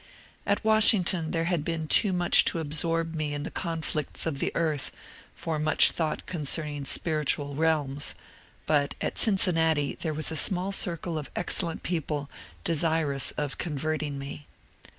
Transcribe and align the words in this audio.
At 0.47 0.63
Washington 0.65 1.29
there 1.29 1.43
had 1.45 1.63
been 1.63 1.87
too 1.87 2.11
much 2.11 2.43
to 2.45 2.57
absorb 2.57 3.13
me 3.13 3.35
in 3.35 3.43
the 3.43 3.51
conflicts 3.51 4.25
of 4.25 4.39
the 4.39 4.51
earth 4.55 4.91
for 5.35 5.59
much 5.59 5.91
thought 5.91 6.25
concerning 6.25 6.85
spir 6.85 7.23
itual 7.23 7.55
realms, 7.55 8.15
but 8.65 8.95
at 8.99 9.19
Cincinnati 9.19 9.93
there 10.01 10.15
was 10.15 10.31
a 10.31 10.35
small 10.35 10.71
circle 10.71 11.19
of 11.19 11.29
excellent 11.35 11.83
people 11.83 12.31
desirous 12.63 13.29
of 13.37 13.59
converting 13.59 14.17
me. 14.17 14.47